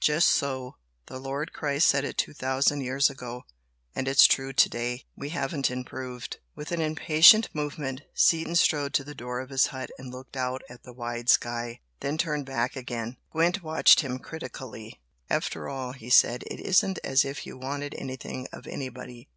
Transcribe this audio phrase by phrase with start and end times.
[0.00, 0.78] "Just so!
[1.06, 3.44] The Lord Christ said it two thousand years ago,
[3.94, 5.04] and it's true to day!
[5.14, 9.90] We haven't improved!" With an impatient movement, Seaton strode to the door of his hut
[9.96, 13.16] and looked out at the wide sky, then turned back again.
[13.30, 15.00] Gwent watched him critically.
[15.30, 19.28] "After all," he said, "It isn't as if you wanted anything of anybody.